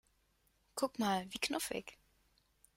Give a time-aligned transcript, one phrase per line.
[0.75, 1.99] Guck mal, wie knuffig!